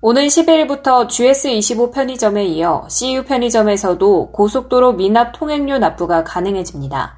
오는 0.00 0.28
12일부터 0.28 1.08
GS25 1.08 1.92
편의점에 1.92 2.46
이어 2.46 2.86
CU 2.88 3.24
편의점에서도 3.24 4.30
고속도로 4.30 4.92
미납 4.92 5.32
통행료 5.36 5.78
납부가 5.78 6.22
가능해집니다. 6.22 7.16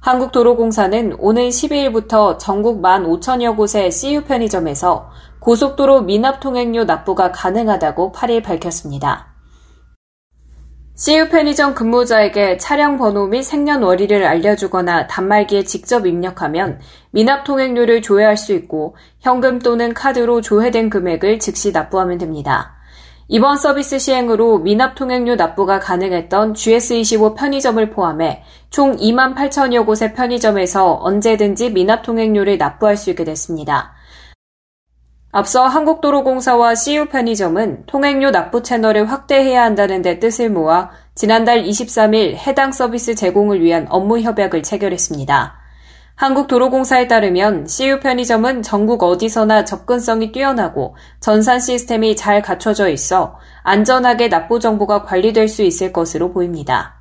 한국도로공사는 0.00 1.14
오는 1.20 1.48
12일부터 1.48 2.36
전국 2.36 2.82
1만 2.82 3.06
5천여 3.06 3.56
곳의 3.56 3.92
CU 3.92 4.24
편의점에서 4.24 5.08
고속도로 5.38 6.02
미납 6.02 6.40
통행료 6.40 6.82
납부가 6.82 7.30
가능하다고 7.30 8.10
8일 8.10 8.42
밝혔습니다. 8.42 9.35
CU 10.98 11.28
편의점 11.28 11.74
근무자에게 11.74 12.56
차량 12.56 12.96
번호 12.96 13.26
및 13.26 13.42
생년월일을 13.42 14.24
알려주거나 14.24 15.06
단말기에 15.08 15.64
직접 15.64 16.06
입력하면 16.06 16.80
미납 17.10 17.44
통행료를 17.44 18.00
조회할 18.00 18.38
수 18.38 18.54
있고 18.54 18.96
현금 19.20 19.58
또는 19.58 19.92
카드로 19.92 20.40
조회된 20.40 20.88
금액을 20.88 21.38
즉시 21.38 21.70
납부하면 21.70 22.16
됩니다. 22.16 22.76
이번 23.28 23.58
서비스 23.58 23.98
시행으로 23.98 24.60
미납 24.60 24.94
통행료 24.94 25.34
납부가 25.34 25.80
가능했던 25.80 26.54
GS25 26.54 27.36
편의점을 27.36 27.90
포함해 27.90 28.42
총 28.70 28.96
2만 28.96 29.34
8천여 29.34 29.84
곳의 29.84 30.14
편의점에서 30.14 30.94
언제든지 31.02 31.72
미납 31.72 32.04
통행료를 32.04 32.56
납부할 32.56 32.96
수 32.96 33.10
있게 33.10 33.24
됐습니다. 33.24 33.95
앞서 35.38 35.66
한국도로공사와 35.66 36.74
CU 36.74 37.10
편의점은 37.10 37.84
통행료 37.84 38.30
납부 38.30 38.62
채널을 38.62 39.10
확대해야 39.10 39.64
한다는 39.64 40.00
데 40.00 40.18
뜻을 40.18 40.48
모아 40.48 40.88
지난달 41.14 41.62
23일 41.62 42.36
해당 42.36 42.72
서비스 42.72 43.14
제공을 43.14 43.60
위한 43.60 43.86
업무 43.90 44.18
협약을 44.18 44.62
체결했습니다. 44.62 45.58
한국도로공사에 46.14 47.06
따르면 47.06 47.66
CU 47.66 48.00
편의점은 48.00 48.62
전국 48.62 49.02
어디서나 49.02 49.66
접근성이 49.66 50.32
뛰어나고 50.32 50.96
전산 51.20 51.60
시스템이 51.60 52.16
잘 52.16 52.40
갖춰져 52.40 52.88
있어 52.88 53.38
안전하게 53.62 54.30
납부 54.30 54.58
정보가 54.58 55.02
관리될 55.02 55.48
수 55.48 55.60
있을 55.60 55.92
것으로 55.92 56.32
보입니다. 56.32 56.94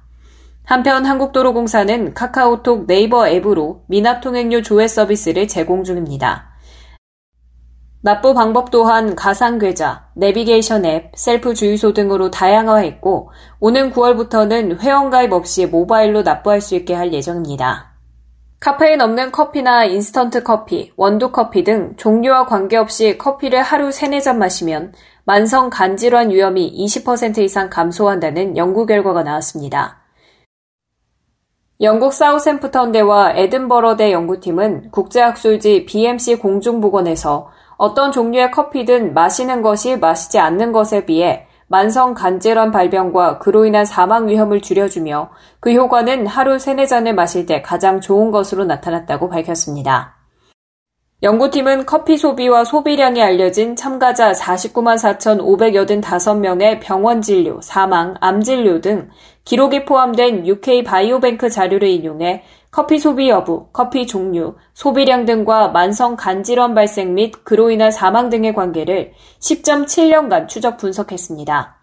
한편 0.66 1.06
한국도로공사는 1.06 2.14
카카오톡 2.14 2.86
네이버 2.86 3.30
앱으로 3.30 3.86
미납 3.88 4.20
통행료 4.20 4.62
조회 4.62 4.90
서비스를 4.90 5.48
제공 5.48 5.86
중입니다. 5.86 6.55
납부 8.06 8.36
방법 8.36 8.70
또한 8.70 9.16
가상계좌, 9.16 10.10
내비게이션 10.14 10.86
앱, 10.86 11.12
셀프 11.16 11.56
주유소 11.56 11.92
등으로 11.92 12.30
다양화했고 12.30 13.32
오는 13.60 13.92
9월부터는 13.92 14.80
회원가입 14.80 15.34
없이 15.34 15.66
모바일로 15.66 16.22
납부할 16.22 16.62
수 16.62 16.76
있게 16.76 16.94
할 16.94 17.12
예정입니다. 17.12 17.96
카페인 18.60 19.02
없는 19.02 19.32
커피나 19.32 19.86
인스턴트 19.86 20.44
커피, 20.44 20.94
원두 20.96 21.32
커피 21.32 21.64
등 21.64 21.96
종류와 21.98 22.46
관계없이 22.46 23.18
커피를 23.18 23.64
하루 23.64 23.92
3, 23.92 24.12
4잔 24.12 24.36
마시면 24.36 24.94
만성 25.24 25.72
간질환 25.72 26.30
위험이 26.30 26.72
20% 26.86 27.40
이상 27.40 27.72
감소한다는 27.72 28.56
연구 28.56 28.86
결과가 28.86 29.24
나왔습니다. 29.24 30.05
영국 31.82 32.14
사우샘프턴 32.14 32.94
대와 32.94 33.34
에든버러 33.34 33.98
대 33.98 34.14
연구팀은 34.14 34.92
국제학술지 34.92 35.86
BMC 35.86 36.38
공중보건에서 36.38 37.50
어떤 37.76 38.14
종류의 38.14 38.52
커피든 38.52 39.14
마시는 39.14 39.62
것이 39.62 39.98
마시지 39.98 40.40
않는 40.40 40.72
것에 40.72 41.06
비해 41.06 41.48
만성 41.68 42.14
간질환 42.14 42.72
발병과 42.72 43.40
그로 43.40 43.66
인한 43.66 43.84
사망 43.84 44.30
위험을 44.30 44.62
줄여주며 44.62 45.32
그 45.60 45.74
효과는 45.74 46.28
하루 46.28 46.60
3, 46.60 46.78
4잔을 46.78 47.12
마실 47.14 47.46
때 47.46 47.62
가장 47.62 48.00
좋은 48.00 48.32
것으로 48.32 48.64
나타났다고 48.64 49.28
밝혔습니다. 49.28 50.15
연구팀은 51.26 51.88
커피 51.88 52.18
소비와 52.18 52.66
소비량이 52.66 53.20
알려진 53.20 53.76
참가자 53.76 54.32
49만 54.32 54.96
4,585명의 55.18 56.80
병원 56.80 57.24
진료, 57.24 57.60
사망, 57.62 58.14
암 58.22 58.42
진료 58.42 58.80
등 58.80 59.10
기록이 59.44 59.86
포함된 59.86 60.46
UK 60.46 60.84
Biobank 60.84 61.50
자료를 61.50 61.88
인용해 61.88 62.44
커피 62.70 63.00
소비 63.00 63.28
여부, 63.28 63.70
커피 63.74 64.06
종류, 64.06 64.54
소비량 64.76 65.26
등과 65.26 65.70
만성 65.70 66.16
간질환 66.16 66.76
발생 66.76 67.16
및 67.16 67.44
그로 67.44 67.72
인한 67.72 67.92
사망 67.92 68.30
등의 68.30 68.54
관계를 68.54 69.14
10.7년간 69.40 70.48
추적 70.48 70.78
분석했습니다. 70.78 71.76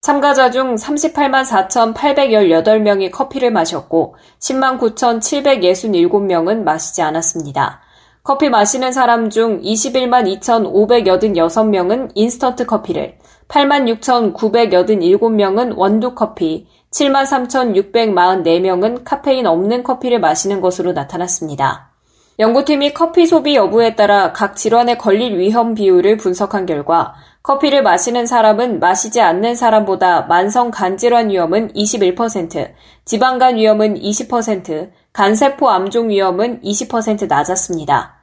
참가자 0.00 0.52
중 0.52 0.76
38만 0.76 1.44
4,818명이 1.44 3.10
커피를 3.10 3.50
마셨고 3.50 4.14
10만 4.38 4.78
9,767명은 4.78 6.62
마시지 6.62 7.02
않았습니다. 7.02 7.83
커피 8.24 8.48
마시는 8.48 8.92
사람 8.92 9.28
중 9.28 9.60
21만 9.60 10.40
2,586명은 10.40 12.12
인스턴트 12.14 12.64
커피를, 12.64 13.18
8만 13.48 14.00
6,987명은 14.00 15.76
원두 15.76 16.14
커피, 16.14 16.66
73,644명은 16.90 19.02
카페인 19.04 19.46
없는 19.46 19.82
커피를 19.82 20.20
마시는 20.20 20.62
것으로 20.62 20.94
나타났습니다. 20.94 21.90
연구팀이 22.38 22.94
커피 22.94 23.26
소비 23.26 23.56
여부에 23.56 23.94
따라 23.94 24.32
각 24.32 24.56
질환에 24.56 24.96
걸릴 24.96 25.38
위험 25.38 25.74
비율을 25.74 26.16
분석한 26.16 26.64
결과 26.64 27.12
커피를 27.42 27.82
마시는 27.82 28.26
사람은 28.26 28.80
마시지 28.80 29.20
않는 29.20 29.54
사람보다 29.54 30.22
만성 30.22 30.70
간질환 30.70 31.28
위험은 31.28 31.74
21%, 31.74 32.70
지방간 33.04 33.56
위험은 33.56 34.00
20%, 34.00 34.92
간세포 35.12 35.70
암종 35.70 36.08
위험은 36.08 36.62
20% 36.62 37.28
낮았습니다. 37.28 38.13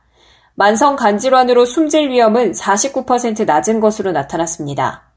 만성 0.55 0.95
간질환으로 0.95 1.65
숨질 1.65 2.09
위험은 2.09 2.51
49% 2.51 3.45
낮은 3.45 3.79
것으로 3.79 4.11
나타났습니다. 4.11 5.11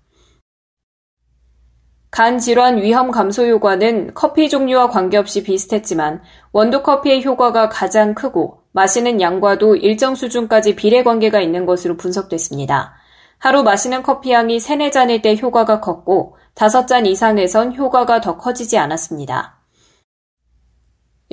간 2.10 2.38
질환 2.38 2.76
위험 2.76 3.10
감소 3.10 3.44
효과는 3.44 4.14
커피 4.14 4.48
종류와 4.48 4.88
관계없이 4.88 5.42
비슷했지만 5.42 6.22
원두 6.52 6.84
커피의 6.84 7.24
효과가 7.24 7.68
가장 7.68 8.14
크고 8.14 8.62
마시는 8.70 9.20
양과도 9.20 9.74
일정 9.74 10.14
수준까지 10.14 10.76
비례 10.76 11.02
관계가 11.02 11.40
있는 11.40 11.66
것으로 11.66 11.96
분석됐습니다. 11.96 12.94
하루 13.38 13.64
마시는 13.64 14.04
커피 14.04 14.30
양이 14.30 14.60
3, 14.60 14.78
4잔일 14.78 15.22
때 15.22 15.36
효과가 15.36 15.80
컸고 15.80 16.36
5잔 16.54 17.06
이상에선 17.06 17.74
효과가 17.74 18.20
더 18.20 18.36
커지지 18.38 18.78
않았습니다. 18.78 19.63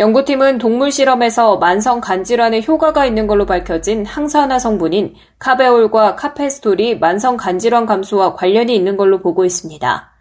연구팀은 0.02 0.58
동물 0.58 0.92
실험에서 0.92 1.58
만성 1.58 2.02
간질환에 2.02 2.64
효과가 2.68 3.06
있는 3.06 3.28
걸로 3.28 3.46
밝혀진 3.46 4.04
항산화 4.04 4.58
성분인 4.58 5.14
카베올과 5.38 6.16
카페스톨이 6.16 6.98
만성 6.98 7.38
간질환 7.38 7.86
감소와 7.86 8.34
관련이 8.34 8.76
있는 8.76 8.98
걸로 8.98 9.22
보고 9.22 9.46
있습니다. 9.46 10.12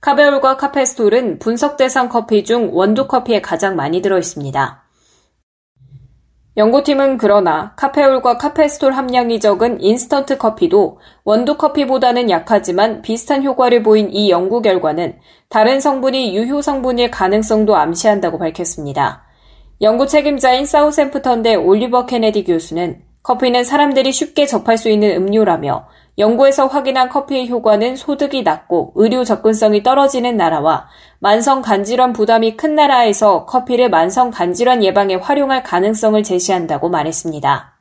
카베올과 0.00 0.56
카페스톨은 0.56 1.38
분석 1.38 1.76
대상 1.76 2.08
커피 2.08 2.42
중 2.42 2.70
원두 2.72 3.06
커피에 3.06 3.40
가장 3.40 3.76
많이 3.76 4.02
들어 4.02 4.18
있습니다. 4.18 4.79
연구팀은 6.56 7.16
그러나 7.16 7.74
카페올과 7.76 8.36
카페스톨 8.36 8.92
함량이 8.92 9.38
적은 9.38 9.80
인스턴트 9.80 10.38
커피도 10.38 10.98
원두 11.24 11.56
커피보다는 11.56 12.28
약하지만 12.28 13.02
비슷한 13.02 13.44
효과를 13.44 13.84
보인 13.84 14.10
이 14.12 14.30
연구 14.30 14.60
결과는 14.60 15.16
다른 15.48 15.80
성분이 15.80 16.36
유효 16.36 16.60
성분일 16.60 17.12
가능성도 17.12 17.76
암시한다고 17.76 18.38
밝혔습니다. 18.38 19.22
연구 19.80 20.08
책임자인 20.08 20.66
사우샘프턴대 20.66 21.54
올리버 21.54 22.06
케네디 22.06 22.44
교수는 22.44 23.00
커피는 23.22 23.62
사람들이 23.62 24.10
쉽게 24.10 24.46
접할 24.46 24.76
수 24.76 24.90
있는 24.90 25.14
음료라며 25.16 25.86
연구에서 26.20 26.66
확인한 26.66 27.08
커피의 27.08 27.48
효과는 27.48 27.96
소득이 27.96 28.42
낮고 28.42 28.92
의료 28.94 29.24
접근성이 29.24 29.82
떨어지는 29.82 30.36
나라와 30.36 30.86
만성 31.18 31.62
간질환 31.62 32.12
부담이 32.12 32.58
큰 32.58 32.74
나라에서 32.74 33.46
커피를 33.46 33.88
만성 33.88 34.30
간질환 34.30 34.84
예방에 34.84 35.14
활용할 35.14 35.62
가능성을 35.62 36.22
제시한다고 36.22 36.90
말했습니다. 36.90 37.78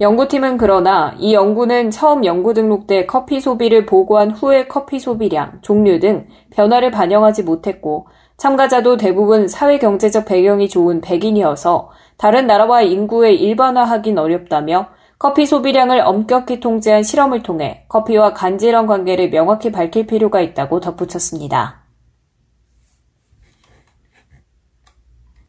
연구팀은 0.00 0.56
그러나 0.58 1.16
이 1.18 1.34
연구는 1.34 1.90
처음 1.90 2.24
연구 2.24 2.54
등록돼 2.54 3.06
커피 3.06 3.40
소비를 3.40 3.84
보고한 3.84 4.30
후의 4.30 4.68
커피 4.68 5.00
소비량, 5.00 5.58
종류 5.62 5.98
등 5.98 6.28
변화를 6.50 6.92
반영하지 6.92 7.42
못했고 7.42 8.06
참가자도 8.36 8.96
대부분 8.96 9.48
사회 9.48 9.78
경제적 9.78 10.26
배경이 10.26 10.68
좋은 10.68 11.00
백인이어서 11.00 11.90
다른 12.18 12.46
나라와 12.46 12.82
인구의 12.82 13.40
일반화하긴 13.40 14.16
어렵다며 14.16 14.90
커피 15.18 15.46
소비량을 15.46 16.00
엄격히 16.00 16.60
통제한 16.60 17.02
실험을 17.02 17.42
통해 17.42 17.84
커피와 17.88 18.34
간질환 18.34 18.86
관계를 18.86 19.30
명확히 19.30 19.72
밝힐 19.72 20.06
필요가 20.06 20.40
있다고 20.40 20.80
덧붙였습니다. 20.80 21.82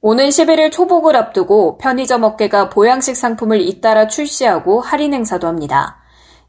오는 0.02 0.26
11일 0.26 0.72
초복을 0.72 1.16
앞두고 1.16 1.78
편의점 1.78 2.24
업계가 2.24 2.70
보양식 2.70 3.16
상품을 3.16 3.62
잇따라 3.62 4.08
출시하고 4.08 4.80
할인 4.80 5.14
행사도 5.14 5.46
합니다. 5.46 5.98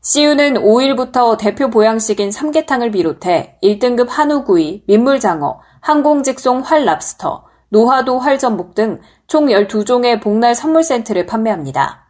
CU는 0.03 0.55
5일부터 0.55 1.37
대표 1.37 1.69
보양식인 1.69 2.31
삼계탕을 2.31 2.93
비롯해 2.93 3.59
1등급 3.63 4.07
한우구이, 4.09 4.85
민물장어, 4.87 5.61
항공직송 5.81 6.61
활랍스터, 6.61 7.45
노화도 7.69 8.19
활전복 8.19 8.75
등 8.75 9.01
총 9.31 9.47
12종의 9.47 10.21
복날 10.21 10.57
선물 10.57 10.83
세트를 10.83 11.25
판매합니다. 11.25 12.10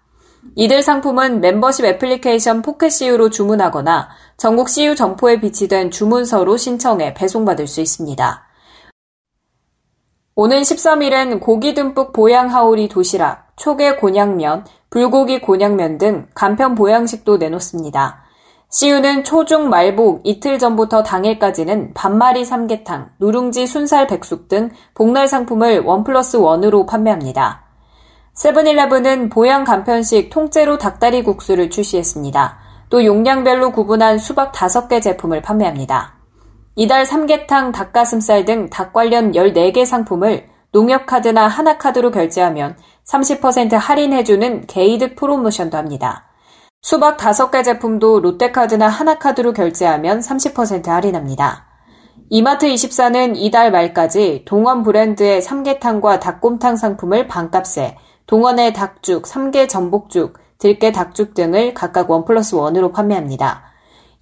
이들 0.57 0.83
상품은 0.83 1.41
멤버십 1.41 1.85
애플리케이션 1.85 2.63
포켓 2.63 2.91
CU로 2.91 3.31
주문하거나 3.31 4.09
전국 4.37 4.69
CU 4.69 4.95
점포에 4.95 5.41
비치된 5.41 5.91
주문서로 5.91 6.57
신청해 6.57 7.15
배송받을 7.15 7.67
수 7.67 7.81
있습니다. 7.81 8.47
오는 10.35 10.63
13일엔 10.63 11.41
고기 11.41 11.75
듬뿍 11.75 12.13
보양 12.13 12.51
하오리 12.51 12.89
도시락, 12.89 13.53
초계 13.57 13.97
곤약면, 13.97 14.65
불고기 14.89 15.41
곤약면 15.41 15.99
등 15.99 16.29
간편 16.35 16.75
보양식도 16.75 17.37
내놓습니다. 17.37 18.25
CU는 18.71 19.25
초중 19.25 19.69
말복 19.69 20.23
이틀 20.25 20.59
전부터 20.59 21.03
당일까지는 21.03 21.93
반마리 21.93 22.45
삼계탕, 22.45 23.11
누룽지 23.19 23.67
순살 23.67 24.07
백숙 24.07 24.49
등 24.49 24.71
복날 24.95 25.29
상품을 25.29 25.81
원 25.81 26.05
플러스 26.05 26.37
원으로 26.37 26.87
판매합니다. 26.87 27.70
세븐일레븐은 28.41 29.29
보양 29.29 29.65
간편식 29.65 30.31
통째로 30.31 30.79
닭다리 30.79 31.23
국수를 31.25 31.69
출시했습니다. 31.69 32.59
또 32.89 33.05
용량별로 33.05 33.71
구분한 33.71 34.17
수박 34.17 34.53
5개 34.53 35.03
제품을 35.03 35.43
판매합니다. 35.43 36.15
이달 36.75 37.05
삼계탕, 37.05 37.73
닭가슴살 37.73 38.47
등 38.47 38.71
닭 38.71 38.95
관련 38.95 39.33
14개 39.33 39.85
상품을 39.85 40.49
농협카드나 40.73 41.49
하나카드로 41.49 42.13
결제하면 42.13 42.79
30% 43.07 43.77
할인해주는 43.77 44.67
게이득 44.67 45.17
프로모션도 45.17 45.77
합니다. 45.77 46.31
수박 46.81 47.19
5개 47.19 47.63
제품도 47.63 48.21
롯데카드나 48.21 48.89
하나카드로 48.89 49.53
결제하면 49.53 50.21
30% 50.21 50.87
할인합니다. 50.87 51.67
이마트24는 52.33 53.35
이달 53.37 53.71
말까지 53.71 54.47
동원 54.47 54.83
브랜드의 54.83 55.43
삼계탕과 55.43 56.21
닭곰탕 56.21 56.77
상품을 56.77 57.27
반값에 57.27 57.99
동원의 58.31 58.75
닭죽, 58.75 59.27
삼계 59.27 59.67
전복죽, 59.67 60.39
들깨 60.59 60.93
닭죽 60.93 61.35
등을 61.35 61.75
각각 61.75 62.13
원 62.13 62.25
플러스 62.25 62.55
원으로 62.55 62.93
판매합니다. 62.93 63.65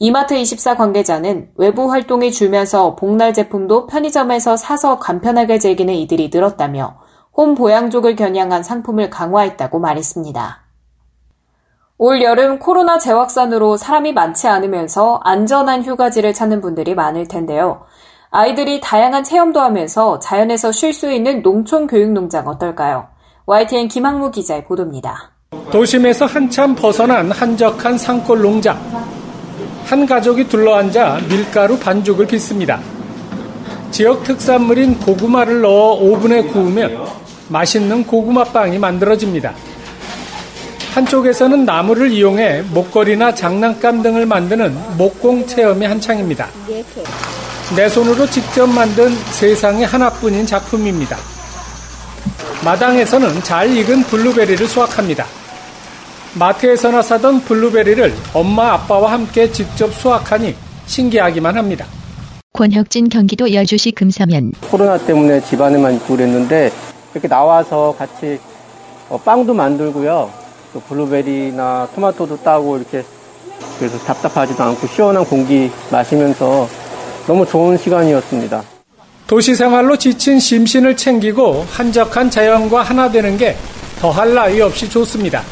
이마트24 0.00 0.78
관계자는 0.78 1.50
외부 1.56 1.92
활동이 1.92 2.32
줄면서 2.32 2.96
복날 2.96 3.34
제품도 3.34 3.86
편의점에서 3.86 4.56
사서 4.56 4.98
간편하게 4.98 5.58
즐기는 5.58 5.92
이들이 5.92 6.30
늘었다며 6.32 6.96
홈 7.36 7.54
보양족을 7.54 8.16
겨냥한 8.16 8.62
상품을 8.62 9.10
강화했다고 9.10 9.78
말했습니다. 9.78 10.62
올 11.98 12.22
여름 12.22 12.58
코로나 12.58 12.98
재확산으로 12.98 13.76
사람이 13.76 14.14
많지 14.14 14.48
않으면서 14.48 15.20
안전한 15.22 15.82
휴가지를 15.82 16.32
찾는 16.32 16.62
분들이 16.62 16.94
많을 16.94 17.28
텐데요. 17.28 17.82
아이들이 18.30 18.80
다양한 18.80 19.22
체험도 19.22 19.60
하면서 19.60 20.18
자연에서 20.18 20.72
쉴 20.72 20.94
수 20.94 21.12
있는 21.12 21.42
농촌 21.42 21.86
교육 21.86 22.12
농장 22.12 22.48
어떨까요? 22.48 23.17
YTN 23.50 23.88
김학무 23.88 24.30
기자의 24.30 24.66
보도입니다. 24.66 25.30
도심에서 25.72 26.26
한참 26.26 26.74
벗어난 26.74 27.30
한적한 27.30 27.96
산골 27.96 28.42
농장. 28.42 28.78
한 29.86 30.04
가족이 30.04 30.46
둘러앉아 30.48 31.20
밀가루 31.30 31.78
반죽을 31.78 32.26
빚습니다. 32.26 32.78
지역 33.90 34.22
특산물인 34.22 34.98
고구마를 34.98 35.62
넣어 35.62 35.94
오븐에 35.94 36.42
구우면 36.42 37.06
맛있는 37.48 38.04
고구마빵이 38.04 38.78
만들어집니다. 38.78 39.54
한쪽에서는 40.92 41.64
나무를 41.64 42.12
이용해 42.12 42.64
목걸이나 42.74 43.32
장난감 43.34 44.02
등을 44.02 44.26
만드는 44.26 44.98
목공 44.98 45.46
체험이 45.46 45.86
한창입니다. 45.86 46.48
내 47.74 47.88
손으로 47.88 48.26
직접 48.26 48.66
만든 48.66 49.08
세상에 49.30 49.84
하나뿐인 49.84 50.44
작품입니다. 50.44 51.37
마당에서는 52.64 53.42
잘 53.42 53.70
익은 53.76 54.02
블루베리를 54.02 54.66
수확합니다. 54.66 55.24
마트에서나 56.38 57.02
사던 57.02 57.40
블루베리를 57.42 58.12
엄마 58.34 58.72
아빠와 58.72 59.12
함께 59.12 59.50
직접 59.50 59.92
수확하니 59.94 60.54
신기하기만 60.86 61.56
합니다. 61.56 61.86
권혁진 62.52 63.08
경기도 63.08 63.54
여주시 63.54 63.92
금사면 63.92 64.52
코로나 64.70 64.98
때문에 64.98 65.40
집안에만 65.40 65.94
있고 65.96 66.16
그랬는데 66.16 66.72
이렇게 67.12 67.28
나와서 67.28 67.94
같이 67.96 68.40
어, 69.08 69.18
빵도 69.18 69.54
만들고요. 69.54 70.30
또 70.72 70.80
블루베리나 70.80 71.88
토마토도 71.94 72.38
따고 72.42 72.76
이렇게 72.76 73.04
그래서 73.78 73.96
답답하지도 73.98 74.62
않고 74.62 74.86
시원한 74.88 75.24
공기 75.24 75.70
마시면서 75.90 76.68
너무 77.26 77.46
좋은 77.46 77.76
시간이었습니다. 77.78 78.77
도시 79.28 79.54
생활로 79.54 79.96
지친 79.98 80.40
심신을 80.40 80.96
챙기고 80.96 81.66
한적한 81.70 82.30
자연과 82.30 82.82
하나 82.82 83.10
되는 83.10 83.36
게 83.36 83.54
더할 84.00 84.32
나위 84.34 84.60
없이 84.62 84.88
좋습니다. 84.88 85.42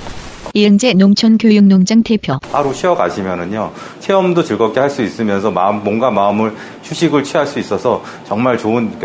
이은재 0.54 0.94
농촌교육농장 0.94 2.02
대표. 2.02 2.38
하루 2.50 2.72
쉬어 2.72 2.94
가시면은요 2.94 3.70
체험도 4.00 4.42
즐겁게 4.44 4.80
할 4.80 4.88
수 4.88 5.02
있으면서 5.02 5.50
마음 5.50 5.84
뭔가 5.84 6.10
마음을 6.10 6.54
휴식을 6.84 7.22
취할 7.24 7.46
수 7.46 7.58
있어서 7.58 8.02
정말 8.26 8.56
좋은 8.56 8.98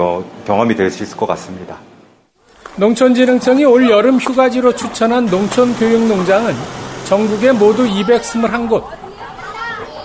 경험이 0.47 0.73
될 0.77 0.89
수 0.89 1.03
있을 1.03 1.17
것 1.17 1.25
같습니다. 1.25 1.75
농촌진흥청이 2.77 3.65
올 3.65 3.89
여름 3.89 4.17
휴가지로 4.19 4.73
추천한 4.73 5.25
농촌교육농장은 5.25 6.55
전국에 7.03 7.51
모두 7.51 7.83
221곳. 7.85 8.81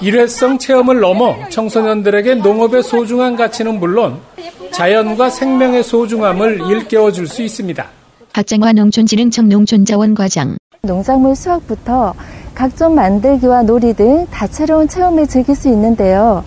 일회성 0.00 0.58
체험을 0.58 0.98
넘어 0.98 1.36
청소년들에게 1.50 2.34
농업의 2.36 2.82
소중한 2.82 3.36
가치는 3.36 3.78
물론 3.78 4.18
자연과 4.76 5.30
생명의 5.30 5.82
소중함을 5.82 6.60
일깨워 6.70 7.10
줄 7.10 7.26
수 7.26 7.42
있습니다. 7.42 7.86
박정화 8.32 8.72
농촌진흥청 8.74 9.48
농촌자원과장 9.48 10.58
농작물 10.82 11.34
수확부터 11.34 12.14
각종 12.54 12.94
만들기와 12.94 13.62
놀이 13.62 13.94
등 13.94 14.26
다채로운 14.30 14.86
체험을 14.88 15.26
즐길 15.26 15.54
수 15.56 15.68
있는데요. 15.68 16.44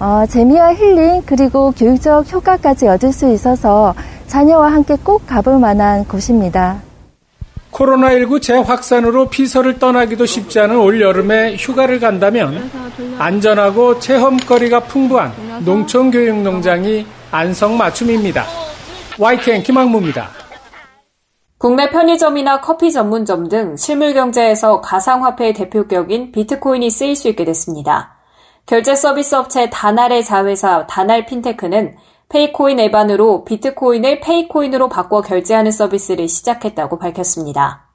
어, 0.00 0.24
재미와 0.28 0.74
힐링 0.74 1.22
그리고 1.24 1.72
교육적 1.72 2.32
효과까지 2.32 2.88
얻을 2.88 3.12
수 3.12 3.32
있어서 3.32 3.94
자녀와 4.26 4.72
함께 4.72 4.96
꼭 5.02 5.26
가볼 5.26 5.58
만한 5.60 6.04
곳입니다. 6.04 6.82
코로나19 7.72 8.40
재확산으로 8.42 9.28
피서를 9.28 9.78
떠나기도 9.78 10.26
쉽지 10.26 10.60
않은 10.60 10.76
올 10.76 11.00
여름에 11.00 11.56
휴가를 11.56 12.00
간다면 12.00 12.70
안전하고 13.18 13.98
체험거리가 13.98 14.80
풍부한 14.80 15.64
농촌교육농장이 15.64 17.06
안성맞춤입니다. 17.30 18.44
YTN 19.18 19.62
김학무입니다. 19.62 20.30
국내 21.58 21.90
편의점이나 21.90 22.60
커피 22.60 22.92
전문점 22.92 23.48
등 23.48 23.76
실물 23.76 24.14
경제에서 24.14 24.80
가상화폐의 24.80 25.54
대표격인 25.54 26.30
비트코인이 26.30 26.88
쓰일 26.88 27.16
수 27.16 27.28
있게 27.28 27.44
됐습니다. 27.44 28.16
결제 28.64 28.94
서비스 28.94 29.34
업체 29.34 29.68
다날의 29.70 30.24
자회사 30.24 30.86
다날 30.86 31.26
핀테크는 31.26 31.96
페이코인 32.30 32.78
앱안으로 32.78 33.44
비트코인을 33.44 34.20
페이코인으로 34.20 34.90
바꿔 34.90 35.22
결제하는 35.22 35.70
서비스를 35.70 36.28
시작했다고 36.28 36.98
밝혔습니다. 36.98 37.88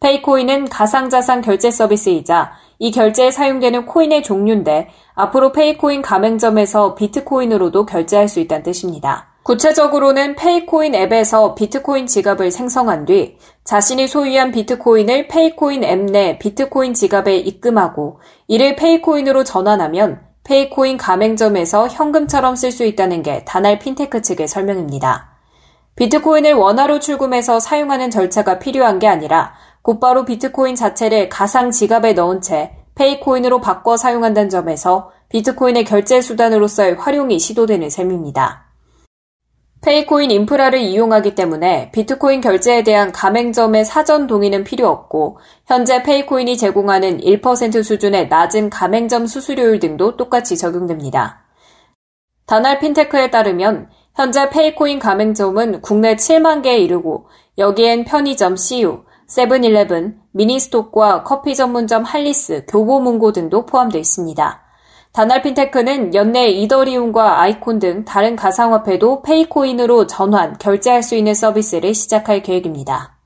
페이코인은 0.00 0.70
가상자산 0.70 1.42
결제 1.42 1.70
서비스이자 1.70 2.52
이 2.78 2.90
결제에 2.90 3.30
사용되는 3.30 3.84
코인의 3.84 4.22
종류인데 4.22 4.88
앞으로 5.14 5.52
페이코인 5.52 6.00
가맹점에서 6.00 6.94
비트코인으로도 6.94 7.84
결제할 7.84 8.26
수 8.28 8.40
있다는 8.40 8.62
뜻입니다. 8.62 9.34
구체적으로는 9.42 10.36
페이코인 10.36 10.94
앱에서 10.94 11.54
비트코인 11.54 12.06
지갑을 12.06 12.50
생성한 12.50 13.04
뒤 13.04 13.36
자신이 13.64 14.06
소유한 14.08 14.50
비트코인을 14.50 15.28
페이코인 15.28 15.84
앱 15.84 15.98
내 16.10 16.38
비트코인 16.38 16.94
지갑에 16.94 17.36
입금하고 17.36 18.20
이를 18.48 18.76
페이코인으로 18.76 19.44
전환하면 19.44 20.33
페이코인 20.44 20.98
가맹점에서 20.98 21.88
현금처럼 21.88 22.54
쓸 22.54 22.70
수 22.70 22.84
있다는 22.84 23.22
게 23.22 23.44
다날 23.44 23.78
핀테크 23.78 24.20
측의 24.20 24.46
설명입니다. 24.46 25.30
비트코인을 25.96 26.52
원화로 26.52 27.00
출금해서 27.00 27.60
사용하는 27.60 28.10
절차가 28.10 28.58
필요한 28.58 28.98
게 28.98 29.08
아니라 29.08 29.54
곧바로 29.80 30.24
비트코인 30.24 30.74
자체를 30.74 31.28
가상 31.28 31.70
지갑에 31.70 32.12
넣은 32.12 32.42
채 32.42 32.76
페이코인으로 32.94 33.60
바꿔 33.60 33.96
사용한다는 33.96 34.50
점에서 34.50 35.12
비트코인의 35.30 35.84
결제 35.84 36.20
수단으로서의 36.20 36.94
활용이 36.96 37.38
시도되는 37.38 37.88
셈입니다. 37.88 38.63
페이코인 39.84 40.30
인프라를 40.30 40.78
이용하기 40.78 41.34
때문에 41.34 41.90
비트코인 41.92 42.40
결제에 42.40 42.82
대한 42.84 43.12
가맹점의 43.12 43.84
사전 43.84 44.26
동의는 44.26 44.64
필요 44.64 44.88
없고 44.88 45.38
현재 45.66 46.02
페이코인이 46.02 46.56
제공하는 46.56 47.20
1% 47.20 47.82
수준의 47.82 48.28
낮은 48.28 48.70
가맹점 48.70 49.26
수수료율 49.26 49.80
등도 49.80 50.16
똑같이 50.16 50.56
적용됩니다. 50.56 51.44
다날 52.46 52.78
핀테크에 52.78 53.30
따르면 53.30 53.90
현재 54.14 54.48
페이코인 54.48 54.98
가맹점은 54.98 55.82
국내 55.82 56.16
7만 56.16 56.62
개에 56.62 56.78
이르고 56.78 57.26
여기엔 57.58 58.04
편의점 58.04 58.56
CU, 58.56 59.04
세븐일레븐, 59.26 60.18
미니스톱과 60.32 61.24
커피 61.24 61.54
전문점 61.54 62.04
할리스, 62.04 62.64
교보문고 62.68 63.32
등도 63.32 63.66
포함되어 63.66 64.00
있습니다. 64.00 64.63
다날 65.14 65.42
핀테크는 65.42 66.12
연내 66.12 66.48
이더리움과 66.48 67.40
아이콘 67.40 67.78
등 67.78 68.04
다른 68.04 68.34
가상화폐도 68.34 69.22
페이코인으로 69.22 70.08
전환, 70.08 70.58
결제할 70.58 71.04
수 71.04 71.14
있는 71.14 71.34
서비스를 71.34 71.94
시작할 71.94 72.42
계획입니다. 72.42 73.16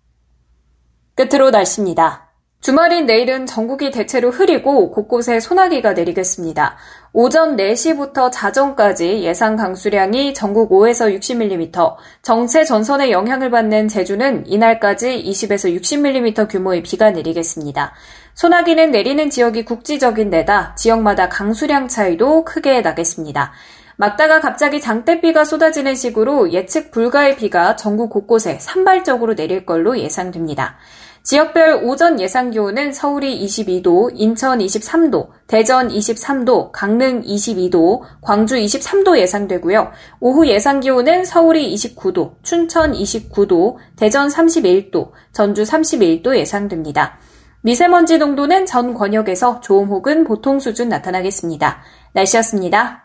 끝으로 1.14 1.49
날씨입니다. 1.50 2.28
주말인 2.61 3.07
내일은 3.07 3.47
전국이 3.47 3.90
대체로 3.90 4.30
흐리고 4.30 4.90
곳곳에 4.90 5.40
소나기가 5.40 5.95
내리겠습니다. 5.95 6.76
오전 7.14 7.57
4시부터 7.57 8.30
자정까지 8.30 9.23
예상 9.23 9.57
강수량이 9.57 10.35
전국 10.35 10.71
5에서 10.71 11.18
60mm, 11.18 11.97
정체 12.21 12.64
전선의 12.64 13.12
영향을 13.12 13.50
받는 13.50 13.88
제주는 13.88 14.47
이날까지 14.47 15.25
20에서 15.25 15.75
60mm 15.80 16.50
규모의 16.50 16.83
비가 16.83 17.12
내리겠습니다. 17.12 17.95
소나기는 18.38 18.92
내리는 18.92 19.30
지역이 19.30 19.64
국지적인 19.64 20.30
데다 20.30 20.76
지역마다 20.76 21.28
강수량 21.28 21.88
차이도 21.88 22.45
크게 22.45 22.83
나겠습니다. 22.83 23.50
막다가 23.97 24.38
갑자기 24.38 24.80
장대비가 24.80 25.45
쏟아지는 25.45 25.97
식으로 25.97 26.52
예측 26.52 26.92
불가의 26.92 27.37
비가 27.37 27.75
전국 27.75 28.11
곳곳에 28.11 28.59
산발적으로 28.61 29.35
내릴 29.35 29.66
걸로 29.66 29.99
예상됩니다. 29.99 30.76
지역별 31.25 31.80
오전 31.83 32.21
예상 32.21 32.52
기온은 32.52 32.92
서울이 32.92 33.45
22도, 33.45 34.12
인천 34.14 34.61
23도, 34.61 35.30
대전 35.49 35.88
23도, 35.88 36.71
강릉 36.71 37.23
22도, 37.23 38.02
광주 38.23 38.54
23도 38.54 39.18
예상되고요. 39.18 39.90
오후 40.21 40.47
예상 40.47 40.78
기온은 40.78 41.25
서울이 41.25 41.75
29도, 41.75 42.35
춘천 42.45 42.92
29도, 42.92 43.78
대전 43.97 44.28
31도, 44.28 45.11
전주 45.33 45.64
31도 45.64 46.37
예상됩니다. 46.37 47.18
미세먼지 47.62 48.19
농도는 48.19 48.67
전 48.67 48.95
권역에서 48.95 49.61
좋음 49.61 49.88
혹은 49.88 50.25
보통 50.25 50.61
수준 50.61 50.88
나타나겠습니다. 50.88 51.83
날씨였습니다. 52.12 53.05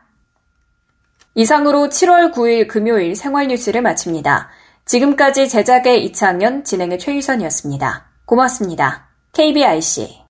이상으로 1.36 1.88
7월 1.90 2.32
9일 2.32 2.68
금요일 2.68 3.16
생활 3.16 3.48
뉴스를 3.48 3.82
마칩니다. 3.82 4.50
지금까지 4.86 5.50
제작의 5.50 6.06
이창현, 6.06 6.64
진행의 6.64 7.00
최유선이었습니다. 7.00 8.06
고맙습니다. 8.26 9.08
KBIC 9.32 10.24